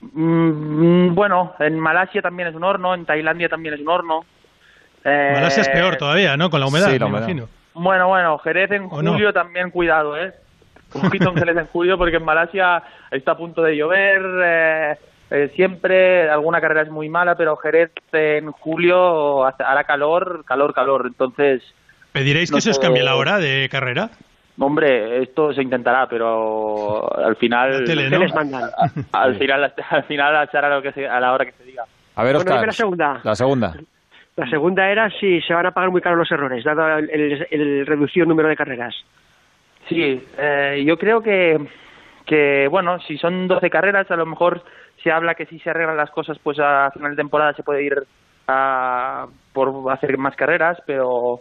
Mm, 0.00 1.14
bueno, 1.14 1.54
en 1.58 1.78
Malasia 1.78 2.22
también 2.22 2.48
es 2.48 2.54
un 2.54 2.64
horno, 2.64 2.94
en 2.94 3.04
Tailandia 3.04 3.48
también 3.48 3.74
es 3.74 3.80
un 3.80 3.88
horno. 3.88 4.20
Eh, 5.04 5.32
Malasia 5.34 5.62
es 5.62 5.68
peor 5.68 5.96
todavía, 5.96 6.36
¿no? 6.36 6.50
Con 6.50 6.60
la 6.60 6.66
humedad, 6.66 6.88
me 6.88 6.96
imagino. 6.96 7.46
Bueno, 7.74 8.08
bueno, 8.08 8.38
Jerez 8.38 8.70
en 8.70 8.88
julio 8.88 9.32
también, 9.32 9.70
cuidado, 9.70 10.16
¿eh? 10.16 10.32
Un 10.96 11.02
poquito 11.02 11.30
en 11.30 11.36
Jerez 11.36 11.56
en 11.56 11.66
julio, 11.66 11.96
porque 11.96 12.16
en 12.16 12.24
Malasia 12.24 12.82
está 13.10 13.32
a 13.32 13.36
punto 13.36 13.62
de 13.62 13.76
llover. 13.76 14.22
Eh, 14.44 14.94
eh, 15.30 15.52
siempre 15.54 16.28
alguna 16.30 16.60
carrera 16.60 16.82
es 16.82 16.90
muy 16.90 17.08
mala, 17.08 17.36
pero 17.36 17.56
Jerez 17.56 17.92
en 18.12 18.50
julio 18.52 19.44
hará 19.44 19.84
calor, 19.84 20.44
calor, 20.44 20.74
calor. 20.74 21.06
Entonces. 21.06 21.62
¿Pediréis 22.12 22.50
que 22.50 22.60
se 22.60 22.70
os 22.70 22.78
cambie 22.78 23.02
la 23.02 23.16
hora 23.16 23.38
de 23.38 23.68
carrera? 23.70 24.10
Hombre, 24.58 25.22
esto 25.22 25.52
se 25.52 25.62
intentará, 25.62 26.08
pero 26.08 27.14
al 27.18 27.36
final, 27.36 27.74
al 29.12 29.36
final, 29.36 29.74
al 29.90 30.04
final 30.04 30.36
a 30.36 30.68
lo 30.70 30.82
que 30.82 31.06
a 31.06 31.20
la 31.20 31.32
hora 31.32 31.44
que 31.44 31.52
se 31.52 31.64
diga. 31.64 31.84
A 32.14 32.24
ver, 32.24 32.36
Oscar, 32.36 32.66
la 32.66 32.72
segunda. 32.72 33.20
La 33.22 33.34
segunda. 33.34 33.74
La 34.36 34.48
segunda 34.48 34.90
era 34.90 35.10
si 35.18 35.40
se 35.42 35.54
van 35.54 35.66
a 35.66 35.70
pagar 35.70 35.90
muy 35.90 36.02
caro 36.02 36.16
los 36.16 36.30
errores, 36.30 36.62
dado 36.62 36.98
el, 36.98 37.86
reducido 37.86 38.26
número 38.26 38.48
de 38.48 38.56
carreras. 38.56 38.94
Sí, 39.88 40.22
eh, 40.38 40.82
yo 40.86 40.98
creo 40.98 41.20
que, 41.22 41.58
que, 42.24 42.68
bueno, 42.68 42.98
si 43.00 43.18
son 43.18 43.46
12 43.46 43.70
carreras, 43.70 44.10
a 44.10 44.16
lo 44.16 44.26
mejor 44.26 44.62
se 45.02 45.12
habla 45.12 45.34
que 45.34 45.46
si 45.46 45.58
se 45.60 45.70
arreglan 45.70 45.96
las 45.96 46.10
cosas, 46.10 46.38
pues 46.42 46.58
a 46.60 46.90
final 46.92 47.12
de 47.12 47.16
temporada 47.16 47.52
se 47.54 47.62
puede 47.62 47.84
ir 47.84 48.06
a, 48.48 49.26
por 49.52 49.92
hacer 49.92 50.18
más 50.18 50.34
carreras, 50.36 50.78
pero 50.86 51.40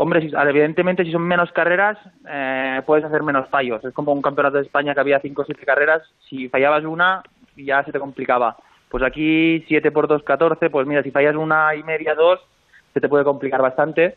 Hombre, 0.00 0.30
evidentemente 0.48 1.04
si 1.04 1.10
son 1.10 1.22
menos 1.22 1.50
carreras 1.50 1.98
eh, 2.28 2.80
puedes 2.86 3.04
hacer 3.04 3.24
menos 3.24 3.48
fallos. 3.48 3.84
Es 3.84 3.92
como 3.92 4.12
un 4.12 4.22
campeonato 4.22 4.56
de 4.56 4.62
España 4.62 4.94
que 4.94 5.00
había 5.00 5.18
5 5.18 5.42
o 5.42 5.44
7 5.44 5.66
carreras. 5.66 6.02
Si 6.28 6.48
fallabas 6.48 6.84
una 6.84 7.20
ya 7.56 7.82
se 7.82 7.90
te 7.90 7.98
complicaba. 7.98 8.56
Pues 8.90 9.02
aquí 9.02 9.64
7 9.66 9.90
por 9.90 10.06
2, 10.06 10.22
14. 10.22 10.70
Pues 10.70 10.86
mira, 10.86 11.02
si 11.02 11.10
fallas 11.10 11.34
una 11.34 11.74
y 11.74 11.82
media, 11.82 12.14
dos, 12.14 12.38
se 12.94 13.00
te 13.00 13.08
puede 13.08 13.24
complicar 13.24 13.60
bastante. 13.60 14.16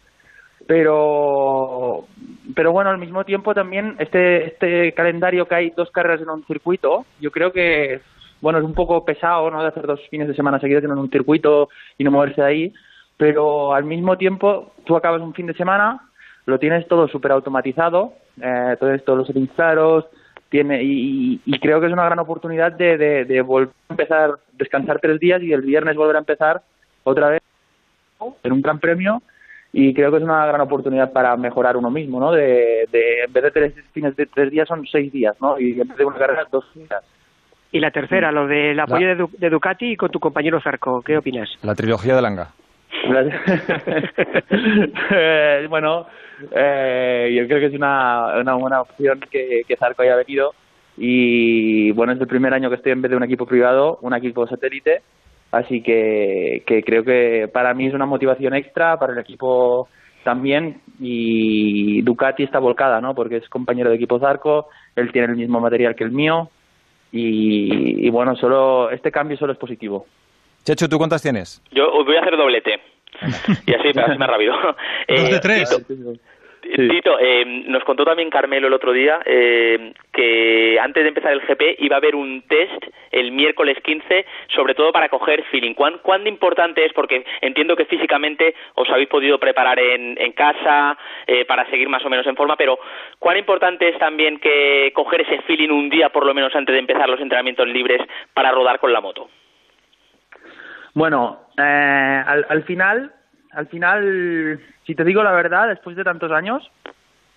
Pero, 0.72 2.08
pero 2.56 2.72
bueno, 2.72 2.92
al 2.92 2.98
mismo 2.98 3.26
tiempo 3.26 3.54
también 3.54 3.98
este, 4.00 4.46
este 4.46 4.94
calendario 4.94 5.46
que 5.46 5.56
hay 5.56 5.70
dos 5.72 5.92
carreras 5.92 6.22
en 6.22 6.30
un 6.30 6.46
circuito, 6.46 7.06
yo 7.20 7.30
creo 7.30 7.52
que 7.52 8.00
bueno, 8.40 8.58
es 8.60 8.64
un 8.64 8.74
poco 8.74 9.04
pesado, 9.04 9.52
¿no? 9.52 9.62
De 9.62 9.68
hacer 9.68 9.86
dos 9.86 10.00
fines 10.10 10.30
de 10.30 10.34
semana 10.34 10.62
seguidos 10.62 10.86
en 10.86 10.92
un 10.92 11.10
circuito 11.10 11.68
y 11.98 12.06
no 12.06 12.12
moverse 12.12 12.40
de 12.40 12.48
ahí 12.48 12.74
pero 13.18 13.76
al 13.76 13.84
mismo 13.84 14.18
tiempo 14.18 14.72
tú 14.86 14.96
acabas 14.96 15.22
un 15.22 15.34
fin 15.34 15.46
de 15.46 15.54
semana, 15.54 16.10
lo 16.46 16.58
tienes 16.58 16.88
todo 16.88 17.08
súper 17.10 17.34
automatizado, 17.34 18.14
eh, 18.42 18.78
todo 18.80 18.94
esto, 18.94 19.16
los 19.16 19.28
settings 19.28 19.52
tiene, 20.50 20.82
y, 20.82 21.60
creo 21.60 21.82
que 21.82 21.88
es 21.88 21.94
una 21.94 22.06
gran 22.06 22.18
oportunidad 22.18 22.72
de, 22.72 22.98
de, 22.98 23.42
volver 23.42 23.74
a 23.90 23.94
empezar, 23.94 24.32
descansar 24.54 25.00
tres 25.00 25.20
días 25.20 25.42
y 25.44 25.52
el 25.52 25.62
viernes 25.64 25.98
volver 25.98 26.16
a 26.16 26.20
empezar 26.20 26.62
otra 27.04 27.30
vez 27.30 27.42
en 28.42 28.54
un 28.54 28.62
gran 28.62 28.80
premio 28.80 29.22
y 29.74 29.94
creo 29.94 30.12
que 30.12 30.18
es 30.18 30.24
una 30.24 30.46
gran 30.46 30.62
oportunidad 30.62 31.12
para 31.14 31.36
mejorar 31.38 31.78
uno 31.78 31.90
mismo, 31.90 32.20
¿no? 32.20 32.32
De, 32.32 32.88
de 32.92 33.24
en 33.26 33.34
vez 33.34 33.44
de 33.44 33.52
tres 33.52 33.74
fines 33.94 34.16
de 34.16 34.26
tres 34.26 34.52
días 34.52 34.68
son 34.68 34.86
seis 34.86 35.12
días, 35.12 35.36
¿no? 35.40 35.60
Y 35.60 35.80
en 35.80 35.88
vez 35.88 35.98
de 35.98 36.06
una 36.06 36.18
carrera 36.18 36.46
dos 36.52 36.66
días. 36.76 37.04
Y 37.72 37.80
la 37.80 37.92
tercera, 37.92 38.32
lo 38.32 38.48
del 38.48 38.78
apoyo 38.80 39.08
de, 39.08 39.28
de, 39.38 39.50
Ducati 39.50 39.96
con 39.96 40.12
tu 40.12 40.20
compañero 40.20 40.60
Zarco, 40.60 41.02
¿qué 41.02 41.18
opinas? 41.18 41.50
La 41.64 41.74
trilogía 41.74 42.16
de 42.16 42.22
Langa. 42.22 42.50
Eh, 45.12 45.68
bueno, 45.70 46.06
eh, 46.52 47.34
yo 47.34 47.48
creo 47.48 47.60
que 47.62 47.68
es 47.68 47.74
una, 47.74 48.40
una 48.40 48.56
buena 48.56 48.82
opción 48.82 49.22
que, 49.32 49.62
que 49.66 49.78
Zarco 49.78 50.02
haya 50.02 50.18
venido 50.18 50.54
y 50.98 51.92
bueno, 51.92 52.12
es 52.14 52.20
el 52.20 52.28
primer 52.28 52.54
año 52.54 52.70
que 52.70 52.76
estoy 52.76 52.92
en 52.92 53.02
vez 53.02 53.10
de 53.10 53.18
un 53.18 53.24
equipo 53.24 53.46
privado, 53.46 54.00
un 54.02 54.14
equipo 54.14 54.46
satélite, 54.46 55.02
así 55.52 55.82
que, 55.82 56.64
que 56.66 56.84
creo 56.84 57.04
que 57.04 57.50
para 57.52 57.74
mí 57.74 57.88
es 57.88 57.94
una 57.94 58.06
motivación 58.06 58.54
extra, 58.54 58.98
para 58.98 59.14
el 59.14 59.20
equipo 59.20 59.88
también 60.24 60.82
y 61.00 62.02
Ducati 62.04 62.44
está 62.44 62.60
volcada, 62.60 63.02
¿no? 63.02 63.16
Porque 63.16 63.38
es 63.38 63.50
compañero 63.50 63.90
de 63.90 63.96
equipo 63.96 64.20
Zarco, 64.20 64.68
él 64.96 65.12
tiene 65.12 65.28
el 65.30 65.38
mismo 65.38 65.60
material 65.60 65.96
que 65.96 66.04
el 66.04 66.12
mío 66.12 66.50
y, 67.12 68.08
y 68.08 68.10
bueno, 68.10 68.36
solo 68.36 68.92
este 68.92 69.12
cambio 69.12 69.38
solo 69.38 69.54
es 69.54 69.60
positivo. 69.60 70.06
Checho, 70.64 70.88
¿tú 70.88 70.98
cuántas 70.98 71.22
tienes? 71.22 71.62
Yo 71.72 71.92
voy 72.06 72.16
a 72.16 72.22
hacer 72.22 72.38
doblete. 72.38 72.80
y 73.66 73.74
así, 73.74 73.90
así 73.90 74.18
más 74.18 74.30
rápido. 74.30 74.54
¿Dos 75.08 75.30
de 75.30 75.36
eh, 75.38 76.20
Tito, 76.62 77.18
eh, 77.20 77.44
nos 77.68 77.84
contó 77.84 78.06
también 78.06 78.30
Carmelo 78.30 78.68
el 78.68 78.74
otro 78.74 78.94
día 78.94 79.20
eh, 79.26 79.94
que 80.14 80.78
antes 80.80 81.04
de 81.04 81.10
empezar 81.10 81.34
el 81.34 81.42
GP 81.42 81.78
iba 81.80 81.96
a 81.96 81.98
haber 81.98 82.16
un 82.16 82.44
test 82.44 82.86
el 83.12 83.32
miércoles 83.32 83.78
15, 83.84 84.26
sobre 84.56 84.76
todo 84.76 84.92
para 84.92 85.10
coger 85.10 85.44
feeling. 85.46 85.74
¿Cuán, 85.74 85.98
¿Cuán 86.04 86.26
importante 86.28 86.86
es? 86.86 86.94
Porque 86.94 87.26
entiendo 87.42 87.76
que 87.76 87.86
físicamente 87.86 88.54
os 88.76 88.90
habéis 88.90 89.10
podido 89.10 89.40
preparar 89.40 89.80
en, 89.80 90.18
en 90.20 90.32
casa 90.34 90.98
eh, 91.26 91.46
para 91.46 91.70
seguir 91.70 91.90
más 91.90 92.06
o 92.06 92.10
menos 92.10 92.28
en 92.28 92.36
forma, 92.36 92.56
pero 92.56 92.80
¿cuán 93.18 93.38
importante 93.38 93.90
es 93.90 93.98
también 93.98 94.40
que 94.40 94.92
coger 94.94 95.22
ese 95.22 95.42
feeling 95.42 95.70
un 95.70 95.90
día 95.90 96.10
por 96.10 96.26
lo 96.26 96.34
menos 96.34 96.56
antes 96.56 96.74
de 96.74 96.80
empezar 96.80 97.10
los 97.10 97.20
entrenamientos 97.20 97.68
libres 97.68 98.02
para 98.34 98.52
rodar 98.52 98.80
con 98.80 98.94
la 98.94 99.02
moto? 99.02 99.30
Bueno, 100.94 101.48
eh, 101.58 102.24
al, 102.26 102.46
al 102.50 102.64
final, 102.64 103.14
al 103.54 103.68
final, 103.68 104.60
si 104.86 104.96
te 104.96 105.04
digo 105.04 105.24
la 105.24 105.32
verdad, 105.32 105.68
después 105.68 105.96
de 105.96 106.04
tantos 106.04 106.32
años, 106.32 106.70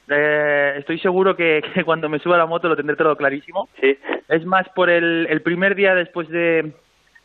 eh, 0.09 0.75
estoy 0.79 0.99
seguro 0.99 1.37
que, 1.37 1.63
que, 1.75 1.85
cuando 1.85 2.09
me 2.09 2.19
suba 2.19 2.37
a 2.37 2.39
la 2.39 2.47
moto 2.47 2.69
lo 2.69 2.77
tendré 2.77 2.97
todo 2.97 3.17
clarísimo. 3.17 3.69
Sí. 3.81 3.99
Es 4.29 4.45
más 4.45 4.69
por 4.71 4.91
el, 4.91 5.27
el 5.29 5.43
primer 5.43 5.75
día 5.75 5.95
después 5.95 6.29
de, 6.29 6.73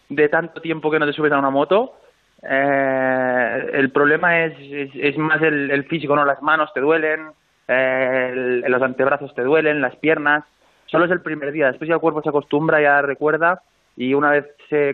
de 0.09 0.29
tanto 0.29 0.61
tiempo 0.61 0.91
que 0.91 0.99
no 0.99 1.05
te 1.05 1.13
subes 1.13 1.31
a 1.31 1.39
una 1.39 1.49
moto. 1.49 1.95
Eh, 2.41 3.69
el 3.73 3.91
problema 3.91 4.45
es, 4.45 4.53
es, 4.59 4.91
es 4.95 5.17
más 5.17 5.41
el, 5.41 5.71
el, 5.71 5.83
físico, 5.85 6.15
¿no? 6.15 6.25
Las 6.25 6.41
manos 6.41 6.71
te 6.73 6.79
duelen, 6.79 7.27
eh, 7.67 8.29
el, 8.31 8.61
los 8.61 8.81
antebrazos 8.81 9.33
te 9.35 9.43
duelen, 9.43 9.81
las 9.81 9.95
piernas. 9.97 10.45
Solo 10.85 11.05
es 11.05 11.11
el 11.11 11.21
primer 11.21 11.51
día. 11.51 11.67
Después 11.67 11.87
ya 11.87 11.95
el 11.95 12.01
cuerpo 12.01 12.21
se 12.21 12.29
acostumbra, 12.29 12.81
ya 12.81 13.01
recuerda 13.01 13.61
y 13.95 14.13
una 14.13 14.31
vez 14.31 14.45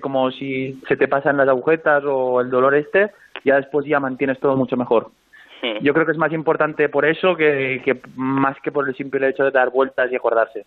como 0.02 0.32
si 0.32 0.80
se 0.88 0.98
te 0.98 1.08
pasan 1.08 1.38
las 1.38 1.48
agujetas 1.48 2.04
o 2.06 2.42
el 2.42 2.50
dolor 2.50 2.76
este, 2.76 3.12
ya 3.44 3.56
después 3.58 3.86
ya 3.86 4.00
mantienes 4.00 4.40
todo 4.40 4.56
mucho 4.56 4.78
mejor. 4.78 5.08
Sí. 5.62 5.74
Yo 5.82 5.94
creo 5.94 6.06
que 6.06 6.12
es 6.12 6.18
más 6.18 6.34
importante 6.34 6.90
por 6.90 7.06
eso 7.06 7.36
que, 7.36 7.82
que 7.84 8.00
más 8.16 8.60
que 8.62 8.72
por 8.72 8.88
el 8.88 8.96
simple 8.96 9.28
hecho 9.28 9.44
de 9.44 9.52
dar 9.52 9.70
vueltas 9.70 10.12
y 10.12 10.16
acordarse. 10.16 10.66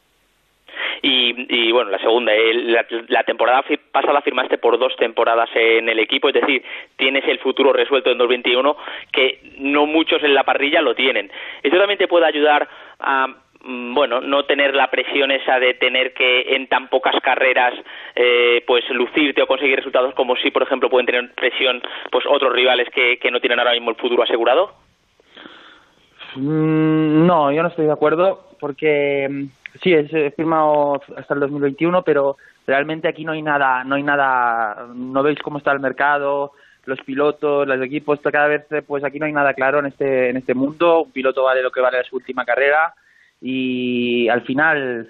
Y, 1.02 1.46
y, 1.48 1.72
bueno, 1.72 1.90
la 1.90 1.98
segunda, 1.98 2.32
la, 2.34 2.84
la, 3.08 3.22
temporada 3.22 3.64
pasada 3.92 4.20
firmaste 4.20 4.58
por 4.58 4.78
dos 4.78 4.94
temporadas 4.96 5.48
en 5.54 5.88
el 5.88 5.98
equipo, 5.98 6.28
es 6.28 6.34
decir, 6.34 6.62
tienes 6.96 7.24
el 7.28 7.38
futuro 7.38 7.72
resuelto 7.72 8.10
en 8.10 8.18
2021 8.18 8.76
que 9.12 9.40
no 9.58 9.86
muchos 9.86 10.22
en 10.24 10.34
la 10.34 10.44
parrilla 10.44 10.82
lo 10.82 10.94
tienen. 10.94 11.30
Esto 11.62 11.78
también 11.78 11.98
te 11.98 12.08
puede 12.08 12.26
ayudar 12.26 12.68
a 12.98 13.28
bueno, 13.64 14.20
no 14.20 14.44
tener 14.44 14.74
la 14.74 14.90
presión 14.90 15.30
esa 15.30 15.58
de 15.58 15.74
tener 15.74 16.14
que 16.14 16.54
en 16.54 16.68
tan 16.68 16.88
pocas 16.88 17.14
carreras 17.22 17.74
eh, 18.14 18.62
pues 18.66 18.88
lucirte 18.90 19.42
o 19.42 19.46
conseguir 19.46 19.76
resultados 19.76 20.14
como 20.14 20.36
si, 20.36 20.50
por 20.50 20.62
ejemplo, 20.62 20.88
pueden 20.88 21.06
tener 21.06 21.34
presión 21.34 21.82
pues 22.10 22.24
otros 22.26 22.52
rivales 22.52 22.88
que, 22.90 23.18
que 23.18 23.30
no 23.30 23.40
tienen 23.40 23.58
ahora 23.58 23.72
mismo 23.72 23.90
el 23.90 23.96
futuro 23.96 24.22
asegurado. 24.22 24.74
Mm, 26.36 27.26
no, 27.26 27.50
yo 27.50 27.62
no 27.62 27.68
estoy 27.68 27.86
de 27.86 27.92
acuerdo 27.92 28.46
porque 28.60 29.26
mm, 29.28 29.44
sí, 29.82 29.92
he 29.92 30.30
firmado 30.30 31.00
hasta 31.16 31.34
el 31.34 31.40
2021, 31.40 32.02
pero 32.02 32.36
realmente 32.66 33.08
aquí 33.08 33.24
no 33.24 33.32
hay 33.32 33.42
nada, 33.42 33.82
no 33.82 33.96
hay 33.96 34.02
nada, 34.02 34.86
no 34.94 35.22
veis 35.22 35.40
cómo 35.40 35.58
está 35.58 35.72
el 35.72 35.80
mercado, 35.80 36.52
los 36.84 37.00
pilotos, 37.00 37.66
los 37.66 37.82
equipos, 37.82 38.20
cada 38.20 38.46
vez, 38.46 38.66
pues 38.86 39.02
aquí 39.04 39.18
no 39.18 39.26
hay 39.26 39.32
nada 39.32 39.52
claro 39.52 39.80
en 39.80 39.86
este, 39.86 40.30
en 40.30 40.36
este 40.36 40.54
mundo, 40.54 41.02
un 41.02 41.12
piloto 41.12 41.42
vale 41.42 41.62
lo 41.62 41.70
que 41.72 41.80
vale 41.80 42.02
su 42.04 42.16
última 42.16 42.44
carrera 42.44 42.94
y 43.40 44.28
al 44.28 44.42
final 44.42 45.08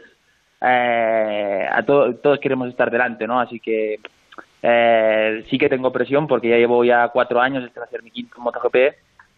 eh, 0.61 1.69
a 1.71 1.83
to 1.85 2.15
todos 2.17 2.39
queremos 2.41 2.69
estar 2.69 2.91
delante, 2.91 3.27
¿no? 3.27 3.41
Así 3.41 3.61
que 3.61 4.01
eh, 4.63 5.45
sí 5.49 5.59
que 5.59 5.69
tengo 5.69 5.93
presión 5.93 6.27
porque 6.27 6.49
ya 6.49 6.57
llevo 6.57 6.85
ya 6.85 7.09
cuatro 7.09 7.41
años, 7.41 7.65
este 7.65 7.81
va 7.81 7.87
a 7.87 7.91
ser 7.91 8.03
mi 8.03 8.11
quinto 8.11 8.41
MotoGP 8.41 8.77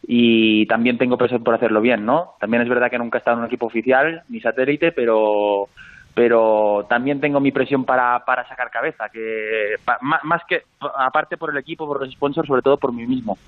y 0.06 0.66
también 0.66 0.98
tengo 0.98 1.18
presión 1.18 1.44
por 1.44 1.54
hacerlo 1.54 1.80
bien, 1.80 2.06
¿no? 2.06 2.34
También 2.40 2.62
es 2.62 2.68
verdad 2.68 2.90
que 2.90 2.98
nunca 2.98 3.18
he 3.18 3.20
estado 3.20 3.36
en 3.36 3.40
un 3.40 3.46
equipo 3.46 3.66
oficial 3.66 4.22
ni 4.28 4.40
satélite, 4.40 4.92
pero 4.92 5.68
pero 6.14 6.86
también 6.88 7.20
tengo 7.20 7.38
mi 7.38 7.52
presión 7.52 7.84
para, 7.84 8.24
para 8.24 8.46
sacar 8.48 8.70
cabeza, 8.70 9.08
que 9.08 9.76
más 10.02 10.42
que 10.48 10.64
aparte 10.80 11.36
por 11.36 11.50
el 11.50 11.56
equipo, 11.56 11.86
por 11.86 12.00
los 12.00 12.12
sponsors, 12.12 12.48
sobre 12.48 12.62
todo 12.62 12.76
por 12.76 12.92
mí 12.92 13.06
mismo. 13.06 13.38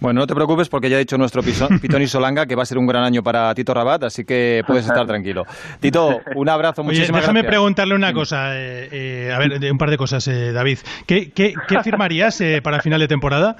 Bueno, 0.00 0.20
no 0.20 0.26
te 0.26 0.34
preocupes 0.34 0.68
porque 0.68 0.88
ya 0.88 0.96
ha 0.96 1.00
dicho 1.00 1.18
nuestro 1.18 1.42
Pitón 1.82 2.02
y 2.02 2.06
Solanga 2.06 2.46
que 2.46 2.54
va 2.54 2.62
a 2.62 2.66
ser 2.66 2.78
un 2.78 2.86
gran 2.86 3.04
año 3.04 3.22
para 3.22 3.52
Tito 3.54 3.74
Rabat, 3.74 4.04
así 4.04 4.24
que 4.24 4.62
puedes 4.66 4.86
estar 4.86 5.06
tranquilo. 5.06 5.44
Tito, 5.80 6.20
un 6.36 6.48
abrazo, 6.48 6.82
muchísimas 6.82 7.10
Oye, 7.10 7.20
déjame 7.20 7.40
gracias. 7.40 7.50
preguntarle 7.50 7.94
una 7.94 8.12
cosa, 8.12 8.56
eh, 8.56 8.88
eh, 8.92 9.32
a 9.32 9.38
ver, 9.38 9.72
un 9.72 9.78
par 9.78 9.90
de 9.90 9.96
cosas, 9.96 10.26
eh, 10.28 10.52
David. 10.52 10.78
¿Qué, 11.06 11.30
qué, 11.32 11.54
qué 11.66 11.82
firmarías 11.82 12.40
eh, 12.40 12.60
para 12.62 12.80
final 12.80 13.00
de 13.00 13.08
temporada? 13.08 13.56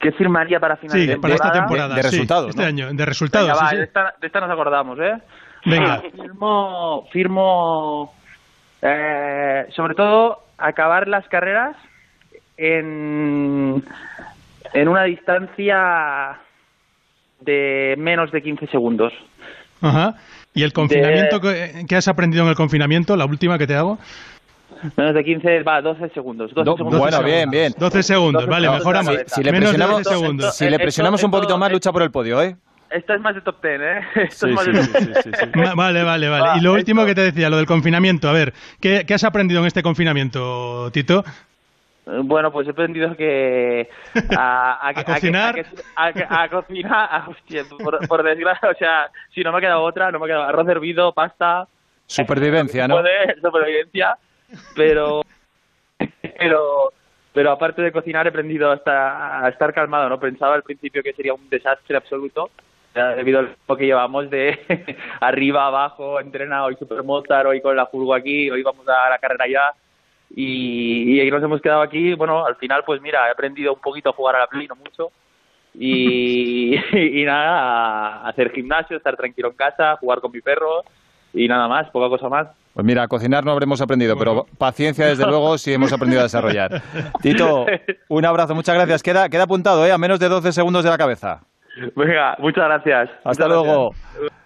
¿Qué 0.00 0.12
firmaría 0.12 0.60
para 0.60 0.76
final 0.76 0.96
sí, 0.96 1.06
de 1.06 1.12
temporada? 1.14 1.38
para 1.38 1.48
esta 1.48 1.60
temporada. 1.60 1.88
De, 1.94 2.02
de 2.02 2.02
resultados, 2.02 2.44
sí, 2.44 2.50
este 2.50 2.62
¿no? 2.62 2.68
año, 2.68 2.94
de 2.94 3.04
resultados. 3.04 3.48
Venga, 3.48 3.62
va, 3.62 3.70
sí, 3.70 3.76
de, 3.76 3.82
esta, 3.84 4.14
de 4.20 4.26
esta 4.26 4.40
nos 4.40 4.50
acordamos, 4.50 4.98
¿eh? 5.00 5.14
Venga. 5.64 6.00
Firmo, 6.00 7.06
firmo 7.12 8.12
eh, 8.82 9.66
sobre 9.76 9.94
todo 9.94 10.42
acabar 10.58 11.06
las 11.06 11.26
carreras 11.28 11.76
en, 12.56 13.82
en 14.74 14.88
una 14.88 15.04
distancia 15.04 16.38
de 17.40 17.94
menos 17.98 18.30
de 18.30 18.42
15 18.42 18.66
segundos. 18.68 19.12
Ajá. 19.80 20.14
¿Y 20.54 20.62
el 20.62 20.72
confinamiento 20.72 21.38
de... 21.40 21.84
que 21.88 21.96
has 21.96 22.08
aprendido 22.08 22.44
en 22.44 22.50
el 22.50 22.54
confinamiento, 22.54 23.16
la 23.16 23.24
última 23.24 23.58
que 23.58 23.66
te 23.66 23.74
hago? 23.74 23.98
Menos 24.96 25.14
de 25.14 25.24
15, 25.24 25.62
va, 25.62 25.80
12 25.80 26.08
segundos. 26.10 26.52
12 26.54 26.64
Do, 26.64 26.76
segundos 26.76 27.00
bueno, 27.00 27.16
12 27.18 27.30
bien, 27.30 27.50
bien. 27.50 27.72
12 27.78 28.02
segundos, 28.02 28.42
12 28.42 28.50
vale, 28.50 28.70
mejoramos. 28.70 29.16
Si, 29.26 29.34
si, 29.34 29.42
le 29.44 29.52
Menos 29.52 29.70
presionamos, 29.70 29.96
de 29.98 30.10
12 30.10 30.18
segundos. 30.18 30.56
si 30.56 30.70
le 30.70 30.78
presionamos 30.78 31.20
esto, 31.20 31.26
un 31.26 31.30
poquito 31.30 31.52
esto, 31.52 31.58
más, 31.58 31.72
lucha 31.72 31.92
por 31.92 32.02
el 32.02 32.10
podio, 32.10 32.42
¿eh? 32.42 32.56
Esto 32.90 33.14
es 33.14 33.20
más 33.20 33.34
de 33.34 33.40
top 33.40 33.62
10, 33.62 33.80
¿eh? 33.80 34.00
Esto 34.22 34.46
sí, 34.46 34.50
es 34.50 34.54
más 34.54 34.64
sí, 34.64 34.72
de 34.72 34.82
sí, 34.82 34.92
top 34.92 35.02
10. 35.02 35.24
sí, 35.24 35.30
sí, 35.40 35.60
Vale, 35.76 36.02
vale, 36.02 36.28
vale. 36.28 36.28
Va, 36.28 36.58
y 36.58 36.60
lo 36.60 36.72
último 36.72 37.02
esto... 37.02 37.08
que 37.08 37.14
te 37.14 37.22
decía, 37.22 37.48
lo 37.48 37.56
del 37.56 37.66
confinamiento. 37.66 38.28
A 38.28 38.32
ver, 38.32 38.52
¿qué, 38.80 39.04
¿qué, 39.06 39.14
has 39.14 39.24
aprendido 39.24 39.60
en 39.60 39.66
este 39.66 39.82
confinamiento, 39.82 40.90
Tito? 40.92 41.24
Bueno, 42.04 42.50
pues 42.50 42.66
he 42.66 42.72
aprendido 42.72 43.16
que 43.16 43.88
a, 44.36 44.72
a, 44.72 44.88
a 44.88 45.04
cocinar, 45.04 45.64
a, 45.94 46.48
cocinar, 46.48 47.28
hostia, 47.28 47.64
por, 47.64 48.08
por, 48.08 48.22
desgracia, 48.24 48.70
o 48.70 48.74
sea, 48.74 49.10
si 49.32 49.42
no 49.42 49.52
me 49.52 49.58
ha 49.58 49.60
quedado 49.60 49.82
otra, 49.82 50.10
no 50.10 50.18
me 50.18 50.24
ha 50.24 50.28
quedado 50.28 50.42
arroz 50.44 50.68
hervido, 50.68 51.12
pasta, 51.12 51.68
supervivencia, 52.06 52.88
¿no? 52.88 52.96
Poder, 52.96 53.40
supervivencia, 53.40 54.16
pero, 54.74 55.22
pero, 56.38 56.92
pero 57.32 57.50
aparte 57.52 57.82
de 57.82 57.92
cocinar 57.92 58.26
he 58.26 58.30
aprendido 58.30 58.72
hasta 58.72 59.44
a 59.44 59.48
estar 59.48 59.72
calmado, 59.72 60.08
¿no? 60.08 60.18
Pensaba 60.18 60.56
al 60.56 60.64
principio 60.64 61.04
que 61.04 61.12
sería 61.12 61.34
un 61.34 61.48
desastre 61.48 61.96
absoluto, 61.96 62.50
debido 62.94 63.38
al 63.38 63.46
tiempo 63.46 63.76
que 63.76 63.86
llevamos 63.86 64.28
de 64.28 64.96
arriba, 65.20 65.66
abajo, 65.66 66.18
entrena 66.18 66.64
hoy 66.64 66.74
supermotar, 66.76 67.46
hoy 67.46 67.60
con 67.60 67.76
la 67.76 67.86
furgo 67.86 68.12
aquí, 68.12 68.50
hoy 68.50 68.62
vamos 68.64 68.86
a 68.88 69.08
la 69.08 69.18
carrera 69.18 69.46
ya 69.48 69.72
y, 70.34 71.20
y 71.20 71.30
nos 71.30 71.42
hemos 71.42 71.60
quedado 71.60 71.82
aquí. 71.82 72.14
Bueno, 72.14 72.44
al 72.44 72.56
final, 72.56 72.82
pues 72.84 73.00
mira, 73.00 73.28
he 73.28 73.32
aprendido 73.32 73.74
un 73.74 73.80
poquito 73.80 74.10
a 74.10 74.12
jugar 74.12 74.36
a 74.36 74.40
la 74.40 74.46
Play, 74.46 74.66
no 74.66 74.76
mucho. 74.76 75.10
Y, 75.74 76.74
y, 76.92 77.24
nada, 77.24 78.24
a 78.24 78.28
hacer 78.28 78.52
gimnasio, 78.52 78.96
estar 78.96 79.16
tranquilo 79.16 79.48
en 79.50 79.56
casa, 79.56 79.96
jugar 79.96 80.20
con 80.20 80.32
mi 80.32 80.40
perro 80.40 80.82
y 81.34 81.48
nada 81.48 81.68
más, 81.68 81.90
poca 81.90 82.08
cosa 82.08 82.28
más. 82.28 82.48
Pues 82.74 82.86
mira, 82.86 83.02
a 83.02 83.08
cocinar 83.08 83.44
no 83.44 83.52
habremos 83.52 83.80
aprendido, 83.82 84.16
pero 84.16 84.46
paciencia, 84.58 85.06
desde 85.06 85.26
luego, 85.28 85.58
sí 85.58 85.72
hemos 85.72 85.92
aprendido 85.92 86.20
a 86.20 86.24
desarrollar. 86.24 86.82
Tito, 87.22 87.66
un 88.08 88.24
abrazo, 88.24 88.54
muchas 88.54 88.74
gracias. 88.74 89.02
Queda, 89.02 89.28
queda 89.28 89.44
apuntado, 89.44 89.86
¿eh? 89.86 89.92
A 89.92 89.98
menos 89.98 90.18
de 90.18 90.28
12 90.28 90.52
segundos 90.52 90.84
de 90.84 90.90
la 90.90 90.98
cabeza. 90.98 91.42
Venga, 91.96 92.36
muchas 92.38 92.64
gracias. 92.64 93.10
Hasta 93.24 93.46
muchas 93.46 93.48
luego. 93.48 93.94
Gracias. 94.14 94.41